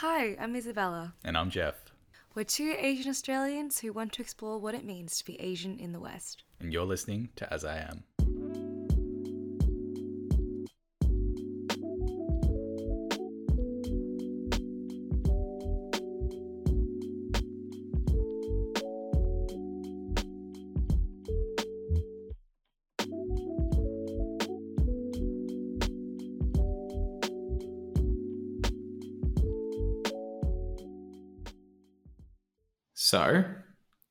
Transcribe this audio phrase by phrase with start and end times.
[0.00, 1.14] Hi, I'm Isabella.
[1.24, 1.74] And I'm Jeff.
[2.32, 5.90] We're two Asian Australians who want to explore what it means to be Asian in
[5.90, 6.44] the West.
[6.60, 8.04] And you're listening to As I Am.
[33.10, 33.42] So,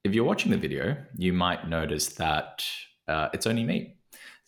[0.03, 2.65] if you're watching the video, you might notice that
[3.07, 3.95] uh, it's only me.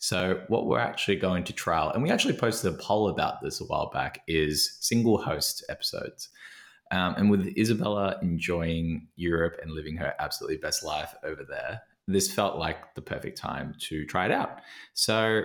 [0.00, 3.60] So, what we're actually going to trial, and we actually posted a poll about this
[3.60, 6.30] a while back, is single host episodes.
[6.90, 12.34] Um, and with Isabella enjoying Europe and living her absolutely best life over there, this
[12.34, 14.62] felt like the perfect time to try it out.
[14.94, 15.42] So,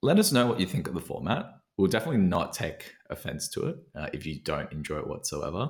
[0.00, 1.44] let us know what you think of the format.
[1.76, 5.68] We'll definitely not take offense to it uh, if you don't enjoy it whatsoever.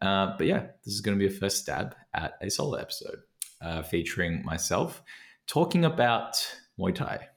[0.00, 3.18] Uh, but yeah, this is going to be a first stab at a solo episode
[3.60, 5.02] uh, featuring myself
[5.46, 6.36] talking about
[6.78, 7.28] Muay Thai.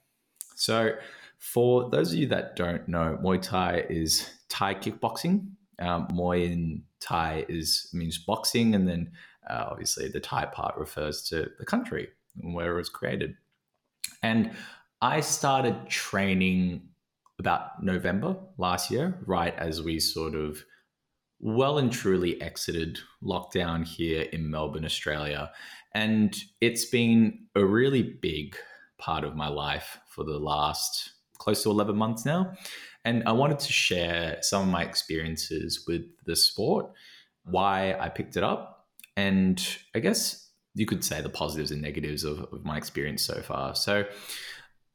[0.54, 0.92] So,
[1.38, 5.48] for those of you that don't know, Muay Thai is Thai kickboxing.
[5.80, 9.10] Um, Muay in Thai is means boxing, and then
[9.50, 12.08] uh, obviously the Thai part refers to the country
[12.40, 13.34] where it was created.
[14.22, 14.52] And
[15.00, 16.88] I started training
[17.40, 20.64] about November last year, right as we sort of
[21.42, 25.50] well and truly exited lockdown here in Melbourne, Australia.
[25.92, 28.56] And it's been a really big
[28.98, 32.52] part of my life for the last close to 11 months now.
[33.04, 36.86] And I wanted to share some of my experiences with the sport,
[37.44, 39.60] why I picked it up, and
[39.94, 43.74] I guess you could say the positives and negatives of, of my experience so far.
[43.74, 44.04] So,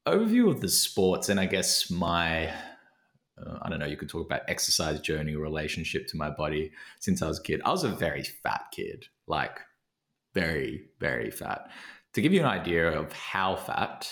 [0.08, 2.54] overview of the sports, and I guess my
[3.46, 6.72] uh, I don't know, you could talk about exercise journey, or relationship to my body
[7.00, 7.62] since I was a kid.
[7.66, 9.60] I was a very fat kid, like
[10.34, 11.70] very, very fat.
[12.14, 14.10] To give you an idea of how fat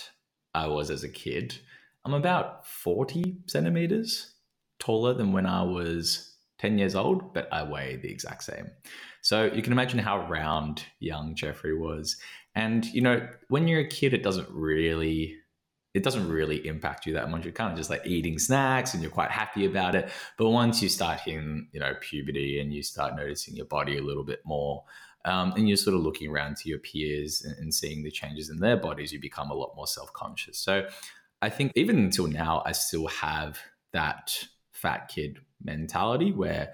[0.53, 1.57] I was as a kid,
[2.03, 4.35] I'm about 40 centimeters
[4.79, 8.69] taller than when I was 10 years old, but I weigh the exact same.
[9.21, 12.17] So you can imagine how round young Jeffrey was.
[12.53, 15.35] And, you know, when you're a kid, it doesn't really
[15.95, 17.45] it doesn't really impact you that much.
[17.45, 20.09] You're kind of just like eating snacks and you're quite happy about it.
[20.37, 24.01] But once you start hitting, you know, puberty and you start noticing your body a
[24.01, 24.83] little bit more,
[25.23, 28.49] um, and you're sort of looking around to your peers and, and seeing the changes
[28.49, 30.57] in their bodies, you become a lot more self conscious.
[30.57, 30.85] So
[31.41, 33.57] I think even until now, I still have
[33.93, 34.37] that
[34.73, 36.73] fat kid mentality where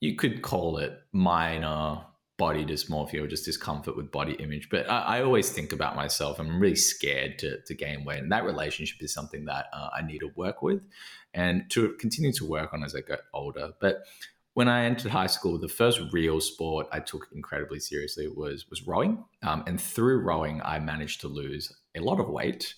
[0.00, 2.04] you could call it minor
[2.42, 4.68] body dysmorphia or just discomfort with body image.
[4.68, 6.40] But I, I, always think about myself.
[6.40, 8.18] I'm really scared to, to gain weight.
[8.18, 10.80] And that relationship is something that uh, I need to work with
[11.34, 13.74] and to continue to work on as I get older.
[13.80, 14.02] But
[14.54, 18.88] when I entered high school, the first real sport I took incredibly seriously was was
[18.88, 19.24] rowing.
[19.44, 22.74] Um, and through rowing, I managed to lose a lot of weight.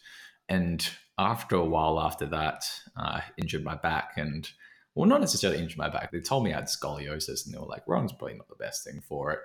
[0.46, 0.86] And
[1.16, 2.64] after a while after that,
[2.98, 4.46] I uh, injured my back and
[4.94, 6.12] well, not necessarily injured my back.
[6.12, 8.84] They told me I had scoliosis, and they were like, "Rowing's probably not the best
[8.84, 9.40] thing for it."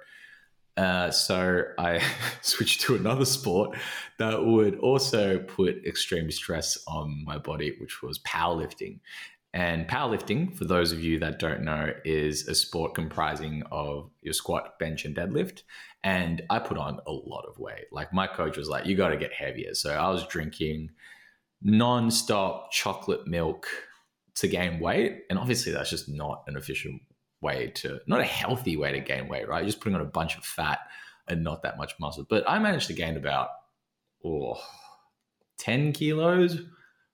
[0.77, 2.01] Uh, so I
[2.41, 3.77] switched to another sport
[4.17, 8.99] that would also put extreme stress on my body, which was powerlifting.
[9.51, 14.33] And powerlifting, for those of you that don't know, is a sport comprising of your
[14.33, 15.63] squat, bench, and deadlift.
[16.03, 17.87] And I put on a lot of weight.
[17.91, 20.91] Like my coach was like, "You got to get heavier." So I was drinking
[21.61, 23.67] non-stop chocolate milk
[24.39, 25.23] to gain weight.
[25.29, 27.01] And obviously, that's just not an efficient
[27.41, 29.59] way to, not a healthy way to gain weight, right?
[29.59, 30.79] You're just putting on a bunch of fat
[31.27, 32.25] and not that much muscle.
[32.27, 33.49] But I managed to gain about
[34.25, 34.61] oh,
[35.59, 36.61] 10 kilos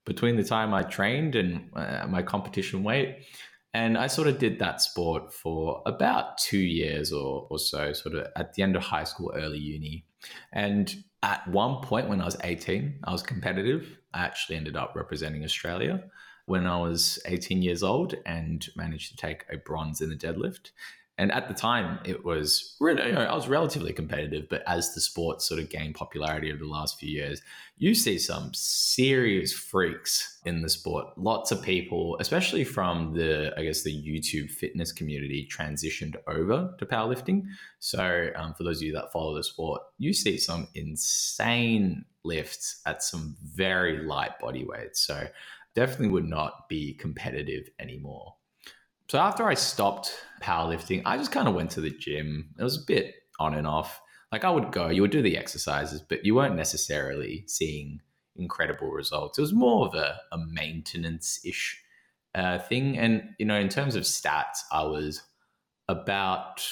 [0.06, 3.18] between the time I trained and uh, my competition weight.
[3.74, 8.16] And I sort of did that sport for about two years or, or so, sort
[8.16, 10.06] of at the end of high school, early uni.
[10.53, 13.97] And at one point when I was 18, I was competitive.
[14.14, 16.03] I actually ended up representing Australia
[16.46, 20.72] when I was 18 years old and managed to take a bronze in the deadlift.
[21.18, 25.00] And at the time, it was you know, I was relatively competitive, but as the
[25.00, 27.42] sport sort of gained popularity over the last few years,
[27.78, 31.18] you see some serious freaks in the sport.
[31.18, 36.86] Lots of people, especially from the, I guess, the YouTube fitness community, transitioned over to
[36.86, 37.44] powerlifting.
[37.80, 42.82] So, um, for those of you that follow the sport, you see some insane lifts
[42.86, 45.00] at some very light body weights.
[45.00, 45.28] So,
[45.76, 48.36] definitely would not be competitive anymore.
[49.10, 50.12] So after I stopped
[50.42, 52.50] powerlifting, I just kind of went to the gym.
[52.58, 54.02] It was a bit on and off.
[54.32, 58.02] Like I would go, you would do the exercises, but you weren't necessarily seeing
[58.36, 59.38] incredible results.
[59.38, 61.82] It was more of a, a maintenance ish
[62.34, 62.98] uh, thing.
[62.98, 65.22] And, you know, in terms of stats, I was
[65.88, 66.68] about,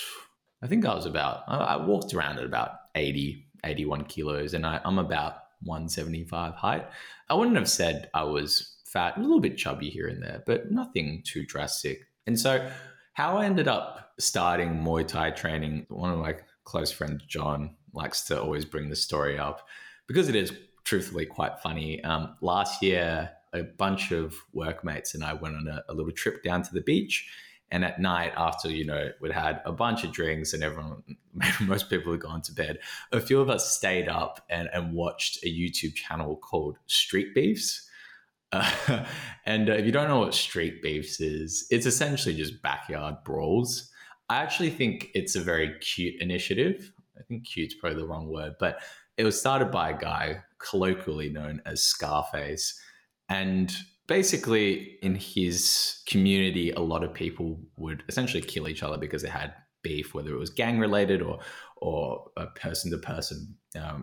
[0.62, 4.66] I think I was about, I, I walked around at about 80, 81 kilos, and
[4.66, 6.88] I, I'm about 175 height.
[7.30, 10.72] I wouldn't have said I was fat, a little bit chubby here and there, but
[10.72, 12.06] nothing too drastic.
[12.28, 12.70] And so,
[13.14, 18.24] how I ended up starting Muay Thai training, one of my close friends, John, likes
[18.24, 19.68] to always bring the story up
[20.08, 20.54] because it is
[20.84, 22.04] truthfully quite funny.
[22.04, 26.44] Um, last year, a bunch of workmates and I went on a, a, little trip
[26.44, 27.30] down to the beach.
[27.72, 31.04] And at night, after you know we'd had a bunch of drinks and everyone,
[31.62, 32.80] most people had gone to bed,
[33.12, 37.83] a few of us stayed up and, and watched a YouTube channel called Street Beefs.
[38.54, 39.06] Uh,
[39.46, 43.90] and uh, if you don't know what Street Beefs is, it's essentially just backyard brawls.
[44.30, 46.94] I actually think it's a very cute initiative.
[47.20, 48.82] I think cute's probably the wrong word, but
[49.18, 52.80] it was started by a guy colloquially known as Scarface.
[53.30, 53.76] And
[54.08, 59.30] basically, in his community, a lot of people would essentially kill each other because they
[59.30, 59.54] had
[59.84, 61.40] beef, whether it was gang related or
[61.78, 63.56] or person to person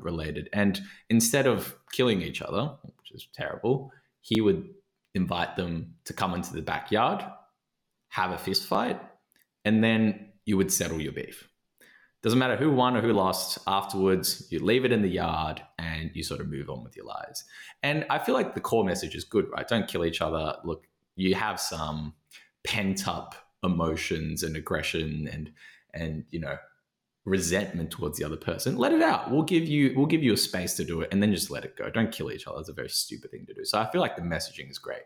[0.03, 0.49] related.
[0.53, 4.69] And instead of killing each other, which is terrible, he would
[5.15, 7.25] invite them to come into the backyard,
[8.09, 9.01] have a fist fight,
[9.65, 11.49] and then you would settle your beef.
[12.23, 16.11] Doesn't matter who won or who lost afterwards, you leave it in the yard and
[16.13, 17.45] you sort of move on with your lives.
[17.83, 19.67] And I feel like the core message is good, right?
[19.67, 20.57] Don't kill each other.
[20.65, 22.15] Look, you have some
[22.63, 25.51] pent up emotions and aggression and
[25.93, 26.57] and you know
[27.31, 29.31] resentment towards the other person let it out.
[29.31, 31.65] We'll give you we'll give you a space to do it and then just let
[31.65, 31.89] it go.
[31.89, 32.59] Don't kill each other.
[32.59, 33.65] It's a very stupid thing to do.
[33.65, 35.03] So i feel like the messaging is great.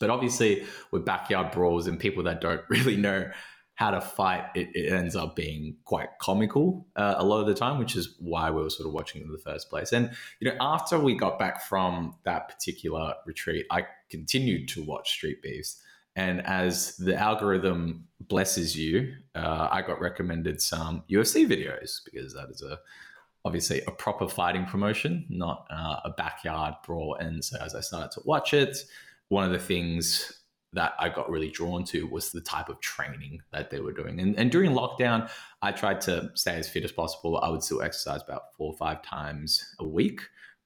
[0.00, 3.30] But obviously with backyard brawls and people that don't really know
[3.76, 7.54] how to fight, it, it ends up being quite comical uh, a lot of the
[7.54, 9.92] time, which is why we were sort of watching it in the first place.
[9.92, 10.10] And
[10.40, 15.42] you know, after we got back from that particular retreat, I continued to watch Street
[15.42, 15.80] Beefs.
[16.16, 22.50] And as the algorithm blesses you, uh, I got recommended some UFC videos because that
[22.50, 22.78] is a
[23.44, 27.14] obviously a proper fighting promotion, not uh, a backyard brawl.
[27.20, 28.76] And so as I started to watch it,
[29.28, 30.40] one of the things
[30.72, 34.18] that I got really drawn to was the type of training that they were doing.
[34.18, 35.30] And, and during lockdown,
[35.62, 37.38] I tried to stay as fit as possible.
[37.38, 40.20] I would still exercise about four or five times a week,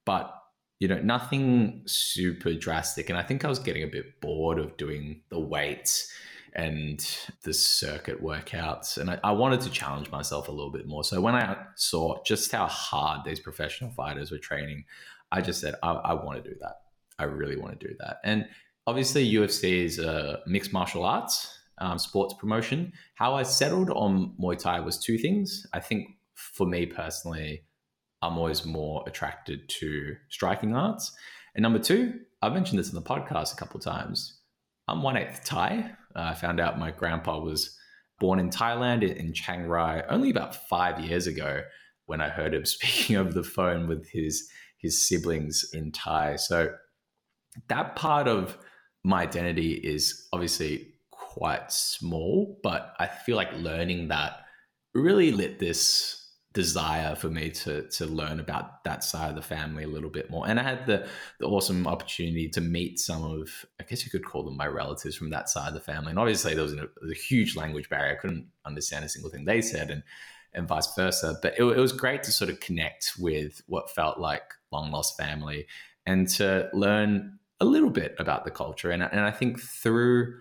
[0.06, 0.38] but
[0.78, 3.10] you know, nothing super drastic.
[3.10, 6.12] And I think I was getting a bit bored of doing the weights
[6.54, 7.04] and
[7.42, 8.96] the circuit workouts.
[8.96, 11.04] And I, I wanted to challenge myself a little bit more.
[11.04, 14.84] So when I saw just how hard these professional fighters were training,
[15.30, 16.76] I just said, I, I want to do that.
[17.19, 18.19] I really want to do that.
[18.25, 18.46] And
[18.86, 22.92] obviously UFC is a mixed martial arts um, sports promotion.
[23.14, 25.66] How I settled on Muay Thai was two things.
[25.72, 27.62] I think for me personally,
[28.23, 31.12] I'm always more attracted to striking arts.
[31.55, 34.41] And number two, I've mentioned this in the podcast a couple of times.
[34.88, 35.91] I'm one eighth Thai.
[36.15, 37.76] Uh, I found out my grandpa was
[38.19, 41.62] born in Thailand in Chiang Rai only about five years ago
[42.06, 44.49] when I heard him speaking over the phone with his
[44.79, 46.37] his siblings in Thai.
[46.37, 46.73] So
[47.69, 48.56] that part of
[49.05, 54.41] my identity is obviously quite small, but I feel like learning that
[54.94, 59.85] really lit this desire for me to to learn about that side of the family
[59.85, 60.49] a little bit more.
[60.49, 61.06] And I had the
[61.39, 65.15] the awesome opportunity to meet some of I guess you could call them my relatives
[65.15, 66.11] from that side of the family.
[66.11, 68.12] And obviously there was a, a huge language barrier.
[68.12, 70.03] I couldn't understand a single thing they said and
[70.55, 71.38] and vice versa.
[71.43, 75.17] But it, it was great to sort of connect with what felt like long lost
[75.17, 75.67] family
[76.07, 78.90] and to learn a little bit about the culture.
[78.90, 80.40] And, and I think through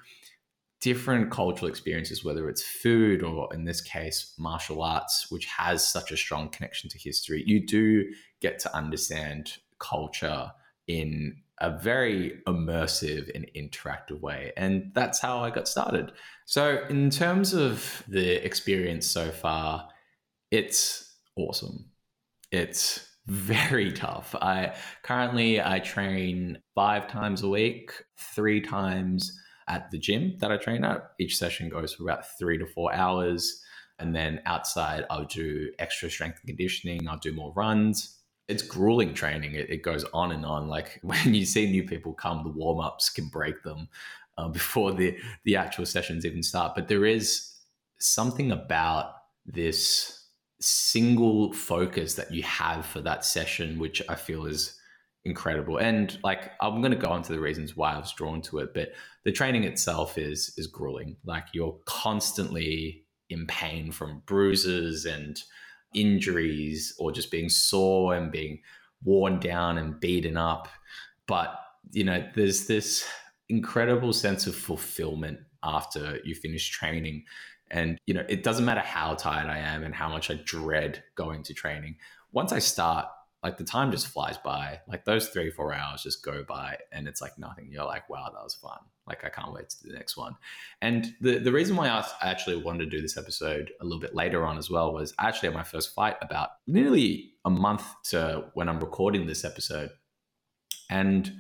[0.88, 6.14] different cultural experiences, whether it's food or in this case, martial arts, which has such
[6.14, 8.06] a strong connection to history, you do
[8.40, 10.50] get to understand culture
[10.88, 14.54] in a very immersive and interactive way.
[14.56, 16.14] And that's how I got started.
[16.46, 19.90] So, in terms of the experience so far,
[20.52, 21.92] it's awesome.
[22.50, 24.34] It's very tough.
[24.36, 29.38] I currently I train five times a week, three times
[29.68, 31.12] at the gym that I train at.
[31.20, 33.62] Each session goes for about three to four hours.
[34.00, 37.08] And then outside, I'll do extra strength and conditioning.
[37.08, 38.18] I'll do more runs.
[38.48, 39.56] It's grueling training.
[39.56, 40.68] It, it goes on and on.
[40.68, 43.90] Like when you see new people come, the warm ups can break them
[44.38, 46.76] uh, before the, the actual sessions even start.
[46.76, 47.54] But there is
[48.00, 49.14] something about
[49.46, 50.26] this
[50.60, 54.77] single focus that you have for that session, which I feel is
[55.26, 55.78] incredible.
[55.78, 58.74] And like I'm going to go into the reasons why I was drawn to it,
[58.74, 58.94] but
[59.24, 61.18] the training itself is is grueling.
[61.26, 65.38] Like you're constantly in pain from bruises and
[65.94, 68.62] injuries or just being sore and being
[69.04, 70.68] worn down and beaten up.
[71.28, 71.60] But
[71.92, 73.08] you know, there's this
[73.50, 77.24] incredible sense of fulfillment after you finish training
[77.70, 81.04] And, you know, it doesn't matter how tired I am and how much I dread
[81.16, 81.98] going to training.
[82.32, 83.08] Once I start,
[83.44, 84.82] like the time just flies by.
[84.88, 87.70] Like those three, four hours just go by and it's like nothing.
[87.72, 88.80] You're like, wow, that was fun.
[89.08, 90.36] Like I can't wait to do the next one.
[90.82, 94.16] And the, the reason why I actually wanted to do this episode a little bit
[94.16, 98.46] later on as well was actually at my first flight about nearly a month to
[98.54, 99.92] when I'm recording this episode.
[100.90, 101.32] And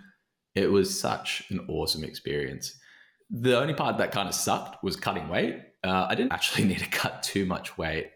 [0.56, 2.78] it was such an awesome experience.
[3.30, 5.62] The only part that kind of sucked was cutting weight.
[5.84, 8.12] Uh, I didn't actually need to cut too much weight.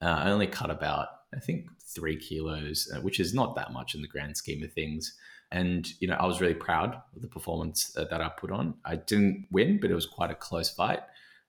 [0.00, 3.94] Uh, I only cut about, I think, three kilos, uh, which is not that much
[3.94, 5.16] in the grand scheme of things.
[5.52, 8.74] And, you know, I was really proud of the performance uh, that I put on.
[8.84, 11.00] I didn't win, but it was quite a close fight.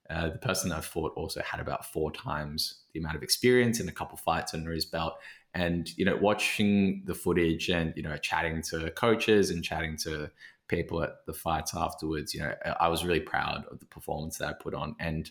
[0.10, 3.90] Uh, the person I fought also had about four times the amount of experience and
[3.90, 5.16] a couple fights under his belt.
[5.56, 10.30] And, you know, watching the footage and, you know, chatting to coaches and chatting to
[10.68, 14.50] people at the fights afterwards, you know, I was really proud of the performance that
[14.50, 14.96] I put on.
[15.00, 15.26] And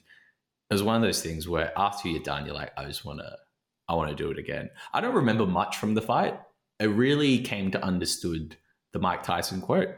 [0.70, 3.20] it was one of those things where after you're done, you're like, I just want
[3.20, 3.36] to,
[3.88, 4.70] I want to do it again.
[4.92, 6.38] I don't remember much from the fight.
[6.80, 8.56] I really came to understood
[8.92, 9.88] the Mike Tyson quote.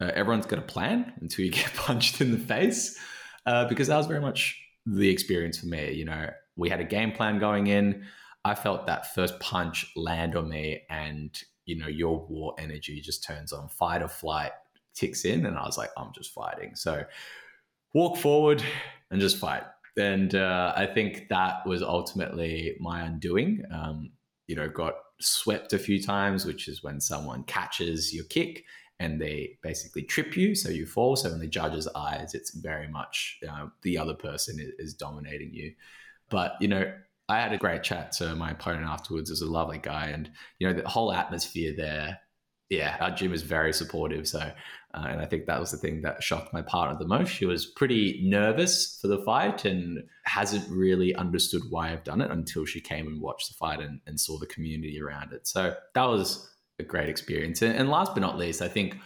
[0.00, 2.98] Uh, everyone's got a plan until you get punched in the face,
[3.46, 5.92] uh, because that was very much the experience for me.
[5.92, 8.04] You know, we had a game plan going in.
[8.44, 13.22] I felt that first punch land on me, and you know, your war energy just
[13.22, 13.68] turns on.
[13.68, 14.52] Fight or flight
[14.94, 16.74] ticks in, and I was like, I'm just fighting.
[16.74, 17.04] So
[17.94, 18.62] walk forward
[19.10, 19.62] and just fight.
[19.96, 23.62] And uh, I think that was ultimately my undoing.
[23.70, 24.12] Um,
[24.46, 28.64] you know, got swept a few times, which is when someone catches your kick
[28.98, 31.16] and they basically trip you, so you fall.
[31.16, 35.52] So in the judge's eyes, it's very much uh, the other person is, is dominating
[35.52, 35.74] you.
[36.30, 36.92] But you know,
[37.28, 39.30] I had a great chat to my opponent afterwards.
[39.30, 42.20] It was a lovely guy, and you know the whole atmosphere there.
[42.70, 44.26] Yeah, our gym is very supportive.
[44.28, 44.50] So,
[44.94, 47.30] uh, and I think that was the thing that shocked my partner the most.
[47.30, 52.30] She was pretty nervous for the fight and hasn't really understood why I've done it
[52.30, 55.46] until she came and watched the fight and, and saw the community around it.
[55.46, 57.62] So that was a great experience.
[57.62, 58.96] And, and last but not least, I think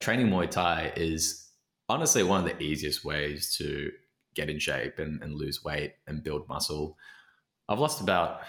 [0.00, 1.50] training Muay Thai is
[1.88, 3.90] honestly one of the easiest ways to
[4.34, 6.96] get in shape and, and lose weight and build muscle.
[7.68, 8.40] I've lost about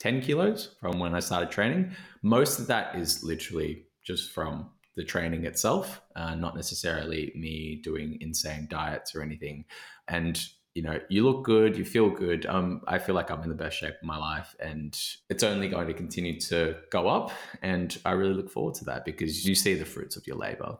[0.00, 1.92] 10 kilos from when I started training.
[2.22, 8.18] Most of that is literally just from the training itself, uh, not necessarily me doing
[8.20, 9.64] insane diets or anything.
[10.06, 10.38] And
[10.74, 12.44] you know, you look good, you feel good.
[12.44, 14.96] Um, I feel like I'm in the best shape of my life, and
[15.30, 17.32] it's only going to continue to go up.
[17.62, 20.76] And I really look forward to that because you see the fruits of your labor.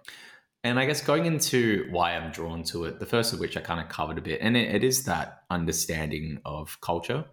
[0.63, 3.63] And I guess going into why I'm drawn to it, the first of which I
[3.63, 7.25] kind of covered a bit, and it, it is that understanding of culture.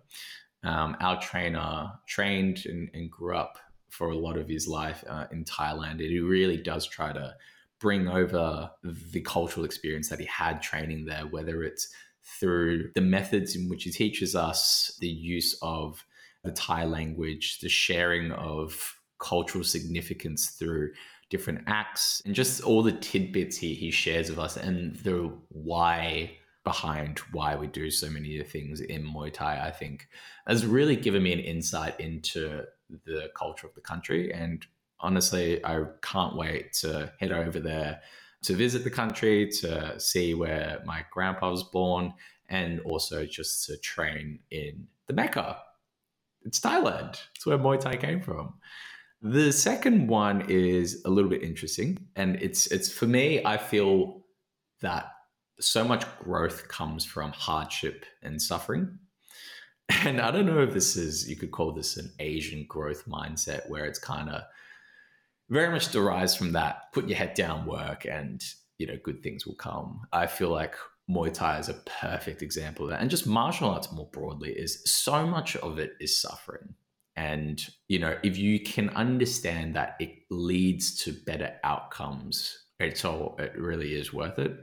[0.63, 5.25] Um, our trainer trained and, and, grew up for a lot of his life uh,
[5.31, 5.91] in Thailand.
[5.91, 7.35] And he really does try to
[7.79, 11.89] bring over the cultural experience that he had training there, whether it's
[12.23, 16.03] through the methods in which he teaches us, the use of
[16.43, 20.91] the Thai language, the sharing of cultural significance through
[21.29, 26.31] different acts and just all the tidbits he, he shares with us and the why
[26.63, 30.07] behind why we do so many of the things in Muay Thai, I think
[30.45, 32.63] has really given me an insight into
[33.05, 34.33] the culture of the country.
[34.33, 34.65] And
[34.99, 38.01] honestly, I can't wait to head over there
[38.43, 42.13] to visit the country, to see where my grandpa was born,
[42.49, 45.57] and also just to train in the Mecca.
[46.43, 47.19] It's Thailand.
[47.35, 48.53] It's where Muay Thai came from.
[49.21, 53.43] The second one is a little bit interesting, and it's it's for me.
[53.43, 54.21] I feel
[54.81, 55.11] that
[55.59, 58.99] so much growth comes from hardship and suffering.
[59.89, 63.69] And I don't know if this is you could call this an Asian growth mindset,
[63.69, 64.41] where it's kind of
[65.49, 66.91] very much derives from that.
[66.93, 68.43] Put your head down, work, and
[68.77, 70.01] you know good things will come.
[70.11, 70.75] I feel like
[71.09, 74.81] Muay Thai is a perfect example of that, and just martial arts more broadly is
[74.85, 76.75] so much of it is suffering
[77.17, 83.35] and, you know, if you can understand that it leads to better outcomes, it's all,
[83.39, 84.55] it really is worth it.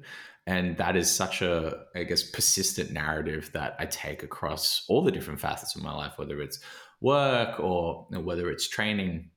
[0.47, 5.11] And that is such a, I guess, persistent narrative that I take across all the
[5.11, 6.61] different facets of my life, whether it's
[7.01, 9.31] work or whether it's training.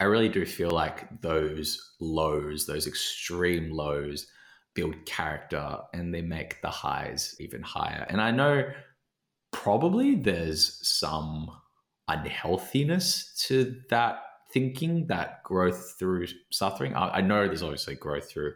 [0.00, 4.26] I really do feel like those lows, those extreme lows,
[4.74, 8.06] build character and they make the highs even higher.
[8.08, 8.64] And I know
[9.50, 11.50] probably there's some
[12.08, 14.22] unhealthiness to that
[14.52, 16.94] thinking that growth through suffering.
[16.94, 18.54] I, I know there's obviously growth through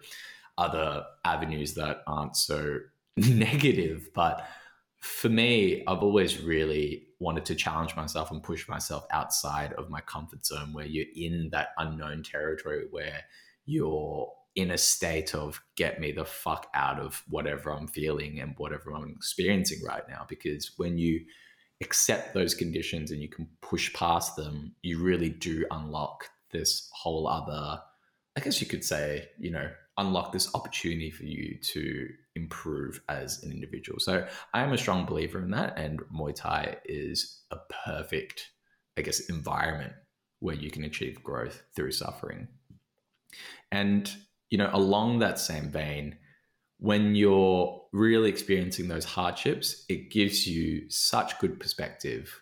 [0.58, 2.78] other avenues that aren't so
[3.16, 4.46] negative, but
[4.98, 10.00] for me, I've always really wanted to challenge myself and push myself outside of my
[10.00, 13.22] comfort zone where you're in that unknown territory where
[13.64, 18.54] you're in a state of get me the fuck out of whatever I'm feeling and
[18.56, 20.24] whatever I'm experiencing right now.
[20.28, 21.20] Because when you
[21.82, 27.28] accept those conditions and you can push past them, you really do unlock this whole
[27.28, 27.80] other,
[28.36, 33.42] I guess you could say, you know, unlock this opportunity for you to improve as
[33.42, 33.98] an individual.
[33.98, 35.78] So I am a strong believer in that.
[35.78, 38.50] And Muay Thai is a perfect,
[38.98, 39.94] I guess, environment
[40.40, 42.48] where you can achieve growth through suffering.
[43.72, 44.10] And
[44.50, 46.16] you know, along that same vein,
[46.78, 52.40] when you're really experiencing those hardships, it gives you such good perspective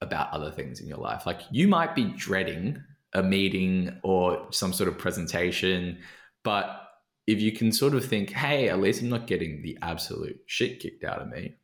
[0.00, 1.26] about other things in your life.
[1.26, 2.82] Like you might be dreading
[3.12, 5.98] a meeting or some sort of presentation,
[6.42, 6.81] but
[7.26, 10.80] if you can sort of think, hey, at least I'm not getting the absolute shit
[10.80, 11.56] kicked out of me,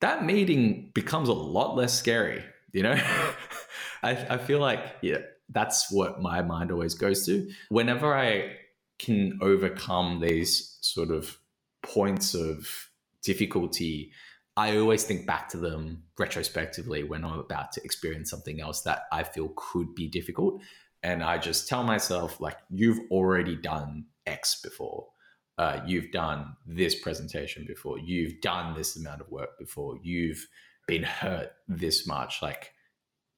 [0.00, 2.42] that meeting becomes a lot less scary.
[2.72, 2.92] You know,
[4.02, 5.18] I, I feel like, yeah,
[5.50, 7.50] that's what my mind always goes to.
[7.68, 8.56] Whenever I
[8.98, 11.38] can overcome these sort of
[11.82, 12.90] points of
[13.22, 14.12] difficulty,
[14.56, 19.02] I always think back to them retrospectively when I'm about to experience something else that
[19.12, 20.62] I feel could be difficult.
[21.02, 25.08] And I just tell myself, like, you've already done X before.
[25.56, 27.98] Uh, you've done this presentation before.
[27.98, 29.98] You've done this amount of work before.
[30.02, 30.46] You've
[30.86, 32.42] been hurt this much.
[32.42, 32.72] Like,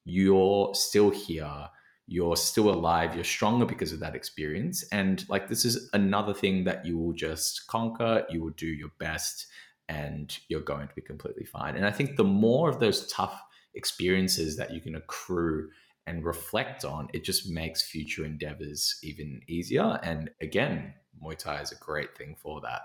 [0.05, 1.69] you're still here
[2.07, 4.83] you're still alive, you're stronger because of that experience.
[4.91, 8.91] And like, this is another thing that you will just conquer, you will do your
[8.97, 9.47] best,
[9.89, 11.75] and you're going to be completely fine.
[11.75, 15.69] And I think the more of those tough experiences that you can accrue
[16.07, 19.99] and reflect on, it just makes future endeavors even easier.
[20.01, 22.81] And again, Muay Thai is a great thing for that.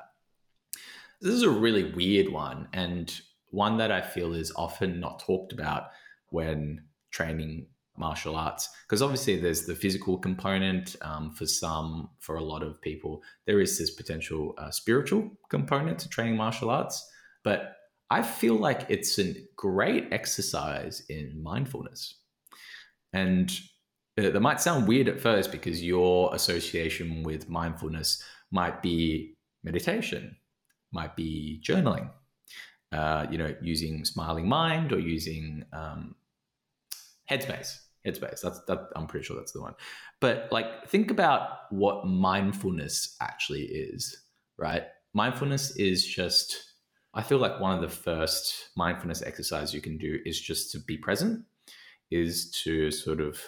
[1.21, 5.53] This is a really weird one, and one that I feel is often not talked
[5.53, 5.91] about
[6.31, 12.43] when training martial arts because obviously there's the physical component um, for some for a
[12.43, 17.07] lot of people there is this potential uh, spiritual component to training martial arts
[17.45, 17.77] but
[18.11, 22.22] i feel like it's a great exercise in mindfulness
[23.13, 23.53] and
[24.17, 30.37] that might sound weird at first because your association with mindfulness might be meditation
[30.93, 32.11] might be journaling
[32.93, 36.15] uh, you know using smiling mind or using um,
[37.31, 37.79] Headspace.
[38.07, 38.41] Headspace.
[38.43, 38.89] That's that.
[38.97, 39.75] I'm pretty sure that's the one.
[40.21, 44.25] But like, think about what mindfulness actually is.
[44.59, 44.85] Right.
[45.15, 46.69] Mindfulness is just.
[47.15, 50.79] I feel like one of the first mindfulness exercises you can do is just to
[50.79, 51.45] be present.
[52.13, 53.41] Is to sort of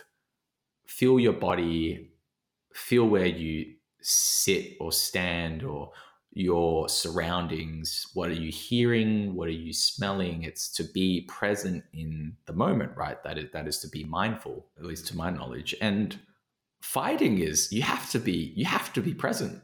[0.86, 2.10] feel your body,
[2.72, 5.92] feel where you sit or stand or
[6.34, 8.08] your surroundings.
[8.14, 9.34] What are you hearing?
[9.34, 10.42] What are you smelling?
[10.42, 13.22] It's to be present in the moment, right?
[13.22, 15.74] That is that is to be mindful, at least to my knowledge.
[15.80, 16.18] And
[16.82, 19.62] fighting is you have to be you have to be present.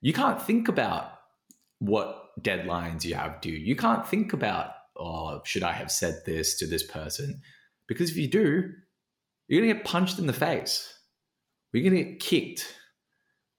[0.00, 1.12] You can't think about
[1.80, 3.50] what deadlines you have due.
[3.50, 7.42] You can't think about oh, should I have said this to this person?
[7.88, 8.72] Because if you do,
[9.48, 10.92] you're gonna get punched in the face.
[11.72, 12.76] You're gonna get kicked,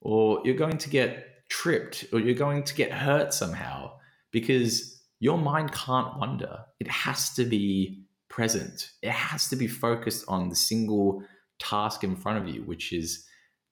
[0.02, 3.92] or you're going to get tripped or you're going to get hurt somehow
[4.32, 6.60] because your mind can't wander.
[6.80, 8.90] It has to be present.
[9.02, 11.24] It has to be focused on the single
[11.60, 13.26] task in front of you, which is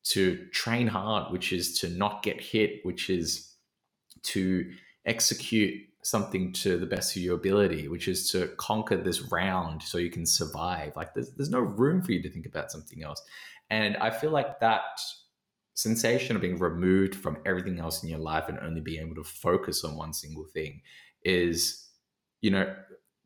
[0.04, 3.56] to train hard, which is to not get hit, which is
[4.24, 4.72] to
[5.06, 9.98] execute something to the best of your ability, which is to conquer this round so
[9.98, 10.96] you can survive.
[10.96, 13.22] Like there's, there's no room for you to think about something else.
[13.70, 14.82] And I feel like that
[15.76, 19.24] sensation of being removed from everything else in your life and only being able to
[19.24, 20.82] focus on one single thing
[21.24, 21.88] is,
[22.42, 22.76] you know,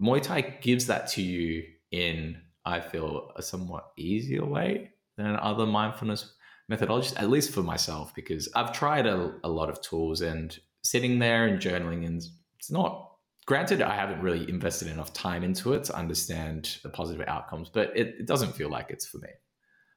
[0.01, 5.65] Muay Thai gives that to you in, I feel, a somewhat easier way than other
[5.65, 6.33] mindfulness
[6.69, 11.19] methodologies, at least for myself, because I've tried a, a lot of tools and sitting
[11.19, 12.21] there and journaling, and
[12.65, 13.11] it's not
[13.45, 17.95] granted i haven't really invested enough time into it to understand the positive outcomes but
[17.95, 19.29] it, it, doesn't feel like it's for me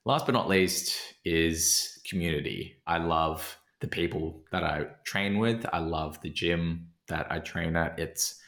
[0.09, 2.81] last but not least is community.
[2.87, 5.67] I love the people that I train with.
[5.73, 7.99] I love the gym that I train at.
[7.99, 8.41] It's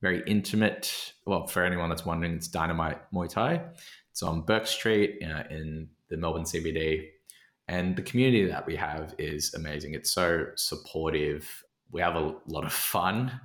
[0.00, 1.12] very intimate.
[1.26, 3.62] Well, for anyone that's wondering, it's Dynamite Muay Thai.
[4.12, 7.08] It's on Bourke Street uh, in the Melbourne CBD.
[7.66, 9.94] And the community that we have is amazing.
[9.94, 11.64] It's so supportive.
[11.90, 13.40] We have a lot of fun.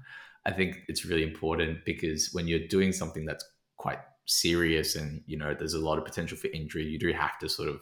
[0.45, 3.45] I think it's really important because when you're doing something that's
[3.77, 7.37] quite serious and you know there's a lot of potential for injury, you do have
[7.39, 7.79] to sort of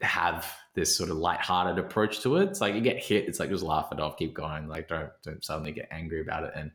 [0.00, 2.48] have this sort of light-hearted approach to it.
[2.50, 4.68] It's like you get hit, it's like just laugh it off, keep going.
[4.68, 6.52] Like don't don't suddenly get angry about it.
[6.54, 6.70] And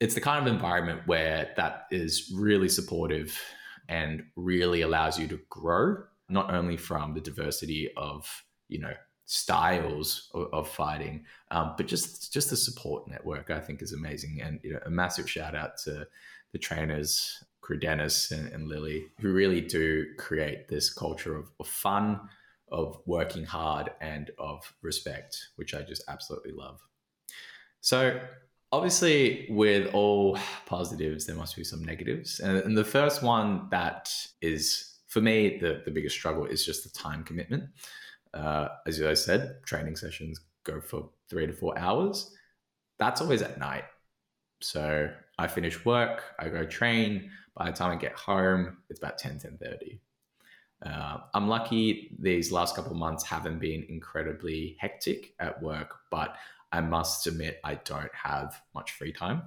[0.00, 3.40] it's the kind of environment where that is really supportive
[3.88, 5.96] and really allows you to grow,
[6.28, 8.94] not only from the diversity of, you know,
[9.26, 14.40] styles of, of fighting, um, but just just the support network I think is amazing,
[14.42, 16.06] and you know, a massive shout out to
[16.52, 21.66] the trainers, Kru Dennis and, and Lily, who really do create this culture of, of
[21.66, 22.20] fun,
[22.70, 26.80] of working hard, and of respect, which I just absolutely love.
[27.80, 28.20] So
[28.74, 32.40] obviously with all positives there must be some negatives.
[32.40, 36.82] And, and, the first one that is for me the, the biggest struggle is just
[36.82, 37.64] the time commitment
[38.34, 42.34] uh, as I said, training sessions go for three to four hours.
[42.98, 43.84] That's always at night.
[44.60, 47.30] So I finish work, I go train.
[47.56, 50.00] By the time I get home, it's about 10, 10 30.
[50.84, 56.36] Uh, I'm lucky these last couple months haven't been incredibly hectic at work, but
[56.72, 59.42] I must admit I don't have much free time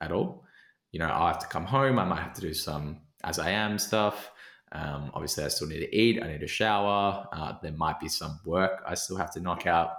[0.00, 0.44] at all.
[0.92, 3.50] You know, I'll have to come home, I might have to do some as I
[3.50, 4.30] am stuff.
[4.72, 6.22] Um, obviously, I still need to eat.
[6.22, 7.26] I need a shower.
[7.32, 9.90] Uh, there might be some work I still have to knock out.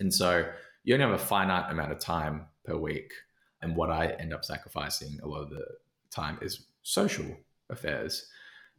[0.00, 0.46] And so
[0.84, 3.12] you only have a finite amount of time per week.
[3.60, 5.64] And what I end up sacrificing a lot of the
[6.10, 7.26] time is social
[7.70, 8.26] affairs.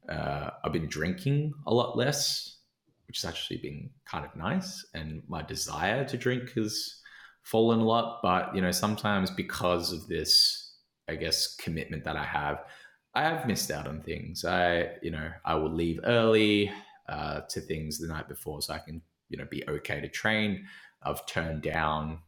[0.09, 2.57] Uh, I've been drinking a lot less,
[3.07, 4.85] which has actually been kind of nice.
[4.93, 6.99] And my desire to drink has
[7.43, 8.19] fallen a lot.
[8.21, 10.73] But, you know, sometimes because of this,
[11.07, 12.65] I guess, commitment that I have,
[13.15, 14.43] I have missed out on things.
[14.43, 16.71] I, you know, I will leave early
[17.07, 20.65] uh, to things the night before so I can, you know, be okay to train.
[21.03, 22.19] I've turned down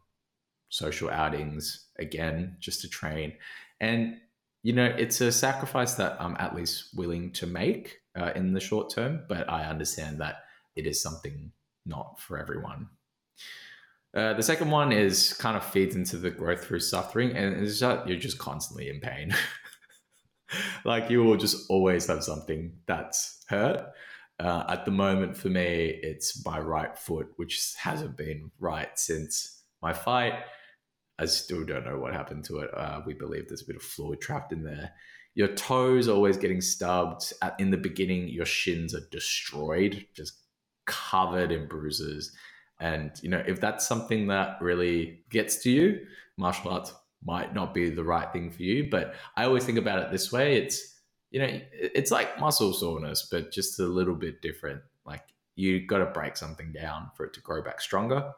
[0.69, 3.33] social outings again just to train.
[3.79, 4.17] And,
[4.63, 8.59] you know, it's a sacrifice that I'm at least willing to make uh, in the
[8.59, 10.43] short term, but I understand that
[10.75, 11.51] it is something
[11.85, 12.89] not for everyone.
[14.15, 17.81] Uh, the second one is kind of feeds into the growth through suffering, and just,
[17.81, 19.35] you're just constantly in pain.
[20.85, 23.85] like you will just always have something that's hurt.
[24.39, 29.63] Uh, at the moment, for me, it's my right foot, which hasn't been right since
[29.81, 30.33] my fight.
[31.17, 32.69] I still don't know what happened to it.
[32.75, 34.91] Uh, we believe there's a bit of fluid trapped in there.
[35.35, 37.31] Your toes are always getting stubbed.
[37.41, 40.41] At, in the beginning, your shins are destroyed, just
[40.85, 42.33] covered in bruises.
[42.81, 46.05] And you know, if that's something that really gets to you,
[46.37, 48.89] martial arts might not be the right thing for you.
[48.89, 50.95] But I always think about it this way: it's
[51.31, 54.81] you know, it's like muscle soreness, but just a little bit different.
[55.05, 55.23] Like
[55.55, 58.31] you got to break something down for it to grow back stronger.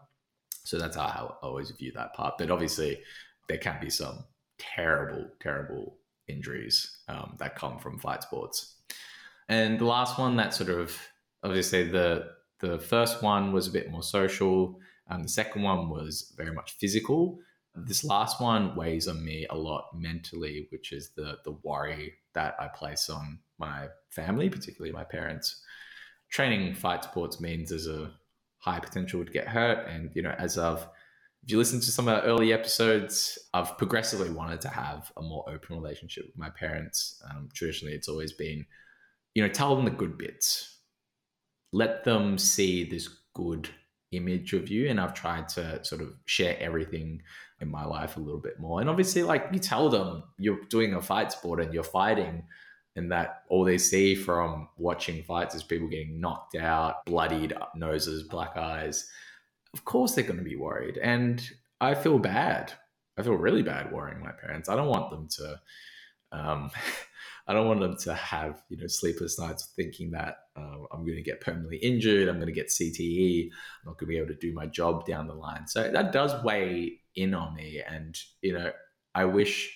[0.64, 2.38] So that's how I always view that part.
[2.38, 3.02] But obviously,
[3.48, 4.26] there can be some
[4.58, 8.76] terrible, terrible injuries um, that come from fight sports.
[9.50, 10.98] And the last one that sort of
[11.44, 14.80] obviously the the first one was a bit more social.
[15.10, 17.40] and the second one was very much physical.
[17.86, 22.56] This last one weighs on me a lot mentally, which is the the worry that
[22.60, 25.62] I place on my family, particularly my parents.
[26.30, 28.12] Training fight sports means there's a
[28.60, 30.88] high potential to get hurt, and you know, as I've
[31.44, 35.22] if you listen to some of our early episodes, I've progressively wanted to have a
[35.22, 37.22] more open relationship with my parents.
[37.30, 38.66] Um, traditionally, it's always been,
[39.34, 40.80] you know, tell them the good bits,
[41.72, 43.70] let them see this good
[44.12, 44.90] image of you.
[44.90, 47.22] And I've tried to sort of share everything
[47.60, 48.82] in my life a little bit more.
[48.82, 52.44] And obviously, like you tell them you're doing a fight sport and you're fighting,
[52.96, 57.74] and that all they see from watching fights is people getting knocked out, bloodied up
[57.76, 59.08] noses, black eyes.
[59.74, 60.98] Of course, they're going to be worried.
[60.98, 61.48] And
[61.80, 62.74] I feel bad.
[63.18, 64.68] I feel really bad worrying my parents.
[64.68, 65.62] I don't want them to.
[66.32, 66.72] Um,
[67.48, 71.16] I don't want them to have you know sleepless nights thinking that uh, I'm going
[71.16, 72.28] to get permanently injured.
[72.28, 73.46] I'm going to get CTE.
[73.46, 75.68] I'm not going to be able to do my job down the line.
[75.68, 77.82] So that does weigh in on me.
[77.88, 78.72] And, you know,
[79.14, 79.76] I wish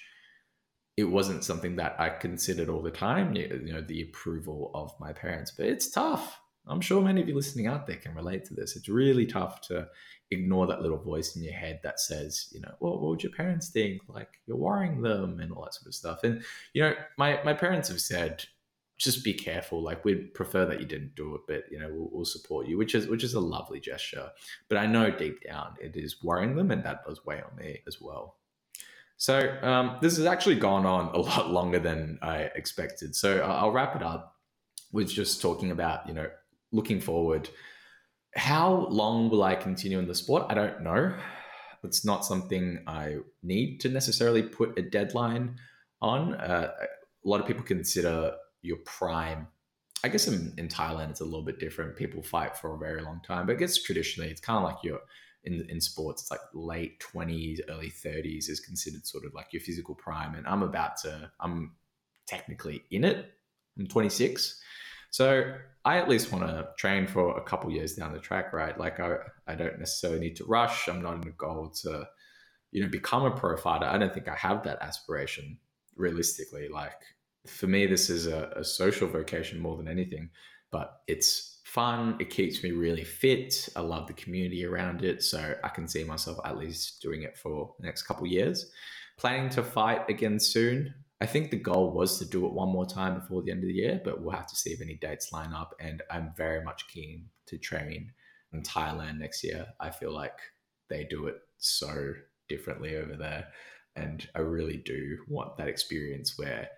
[0.97, 5.13] it wasn't something that I considered all the time, you know, the approval of my
[5.13, 5.51] parents.
[5.51, 6.39] But it's tough.
[6.67, 8.75] I'm sure many of you listening out there can relate to this.
[8.75, 9.87] It's really tough to
[10.29, 13.31] ignore that little voice in your head that says, you know, well, what would your
[13.31, 14.01] parents think?
[14.07, 16.23] Like you're worrying them and all that sort of stuff.
[16.23, 16.43] And,
[16.73, 18.45] you know, my, my parents have said,
[19.01, 19.81] just be careful.
[19.81, 22.77] Like we'd prefer that you didn't do it, but you know we'll, we'll, support you,
[22.77, 24.29] which is which is a lovely gesture.
[24.69, 27.79] But I know deep down it is worrying them, and that does weigh on me
[27.87, 28.37] as well.
[29.17, 33.15] So um, this has actually gone on a lot longer than I expected.
[33.15, 34.37] So I'll wrap it up
[34.91, 36.27] with just talking about you know
[36.71, 37.49] looking forward.
[38.35, 40.45] How long will I continue in the sport?
[40.49, 41.15] I don't know.
[41.83, 45.57] It's not something I need to necessarily put a deadline
[46.01, 46.35] on.
[46.35, 49.47] Uh, a lot of people consider your prime.
[50.03, 51.95] I guess in, in Thailand it's a little bit different.
[51.95, 54.83] People fight for a very long time, but I guess traditionally it's kind of like
[54.83, 54.99] your
[55.43, 59.61] in in sports, it's like late twenties, early thirties is considered sort of like your
[59.61, 60.35] physical prime.
[60.35, 61.73] And I'm about to, I'm
[62.27, 63.31] technically in it.
[63.77, 64.61] I'm 26,
[65.11, 68.77] So I at least want to train for a couple years down the track, right?
[68.77, 70.87] Like I, I don't necessarily need to rush.
[70.87, 72.07] I'm not in a goal to,
[72.71, 73.85] you know, become a pro fighter.
[73.85, 75.57] I don't think I have that aspiration
[75.95, 76.69] realistically.
[76.69, 77.01] Like
[77.45, 80.29] for me, this is a, a social vocation more than anything,
[80.71, 82.15] but it's fun.
[82.19, 83.69] It keeps me really fit.
[83.75, 85.23] I love the community around it.
[85.23, 88.71] So I can see myself at least doing it for the next couple years.
[89.17, 90.93] Planning to fight again soon.
[91.21, 93.67] I think the goal was to do it one more time before the end of
[93.67, 95.75] the year, but we'll have to see if any dates line up.
[95.79, 98.11] And I'm very much keen to train
[98.51, 99.67] in Thailand next year.
[99.79, 100.37] I feel like
[100.89, 102.13] they do it so
[102.49, 103.49] differently over there.
[103.95, 106.69] And I really do want that experience where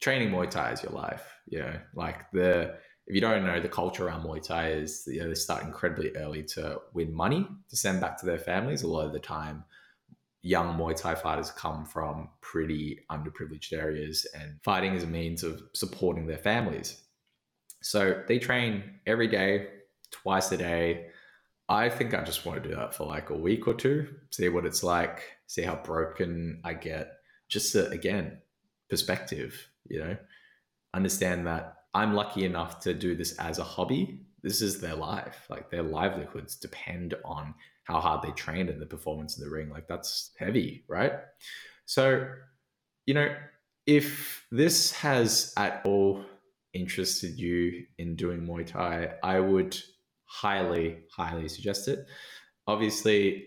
[0.00, 1.26] training Muay Thai is your life.
[1.48, 2.76] You know, like the
[3.08, 6.14] if you don't know the culture around Muay Thai is you know they start incredibly
[6.16, 8.82] early to win money to send back to their families.
[8.82, 9.64] A lot of the time,
[10.42, 15.62] young Muay Thai fighters come from pretty underprivileged areas, and fighting is a means of
[15.74, 17.02] supporting their families.
[17.82, 19.68] So they train every day,
[20.10, 21.06] twice a day.
[21.68, 24.48] I think I just want to do that for like a week or two, see
[24.48, 27.12] what it's like, see how broken I get.
[27.48, 28.38] Just to, again,
[28.88, 30.16] perspective, you know,
[30.94, 34.20] understand that I'm lucky enough to do this as a hobby.
[34.42, 35.46] This is their life.
[35.50, 37.54] Like their livelihoods depend on
[37.88, 39.70] how hard they trained and the performance in the ring.
[39.70, 41.12] Like that's heavy, right?
[41.86, 42.28] So,
[43.06, 43.34] you know,
[43.86, 46.22] if this has at all
[46.74, 49.76] interested you in doing Muay Thai, I would
[50.26, 52.06] highly, highly suggest it.
[52.66, 53.46] Obviously,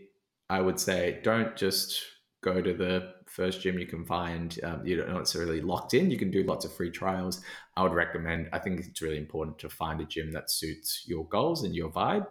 [0.49, 2.01] I would say don't just
[2.43, 4.59] go to the first gym you can find.
[4.63, 6.09] Um, you're not necessarily locked in.
[6.09, 7.43] You can do lots of free trials.
[7.77, 11.27] I would recommend, I think it's really important to find a gym that suits your
[11.27, 12.25] goals and your vibe.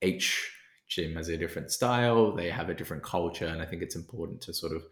[0.00, 0.52] Each
[0.88, 3.46] gym has a different style, they have a different culture.
[3.46, 4.82] And I think it's important to sort of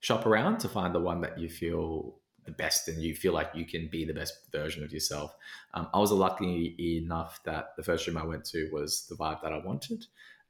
[0.00, 3.50] shop around to find the one that you feel the best and you feel like
[3.54, 5.34] you can be the best version of yourself.
[5.74, 9.42] Um, I was lucky enough that the first gym I went to was the vibe
[9.42, 10.06] that I wanted.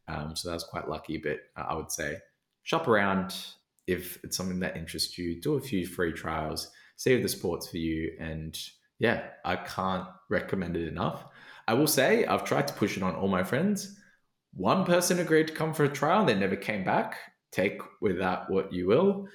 [0.07, 2.19] Um, so that was quite lucky, but I would say
[2.63, 3.35] shop around
[3.87, 7.69] if it's something that interests you, do a few free trials, see if the sport's
[7.69, 8.13] for you.
[8.21, 8.59] And
[8.99, 11.25] yeah, I can't recommend it enough.
[11.67, 13.98] I will say I've tried to push it on all my friends
[14.55, 17.17] one person agreed to come for a trial, and they never came back.
[17.53, 19.29] Take with that what you will.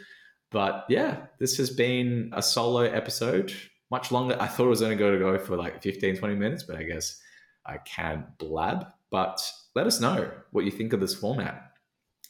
[0.52, 3.54] But yeah, this has been a solo episode,
[3.90, 4.38] much longer.
[4.40, 6.84] I thought it was only going to go for like 15, 20 minutes, but I
[6.84, 7.20] guess
[7.66, 8.86] I can blab.
[9.10, 9.42] But
[9.76, 11.72] let us know what you think of this format.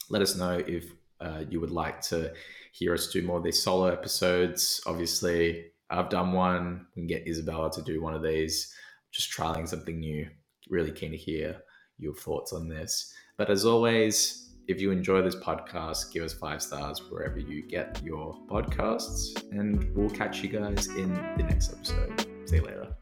[0.09, 0.85] Let us know if
[1.19, 2.33] uh, you would like to
[2.71, 4.81] hear us do more of these solo episodes.
[4.85, 6.87] Obviously, I've done one.
[6.95, 8.73] We can get Isabella to do one of these,
[9.11, 10.29] just trialing something new.
[10.69, 11.61] Really keen to hear
[11.97, 13.13] your thoughts on this.
[13.37, 18.01] But as always, if you enjoy this podcast, give us five stars wherever you get
[18.03, 22.27] your podcasts, and we'll catch you guys in the next episode.
[22.45, 22.92] See you later.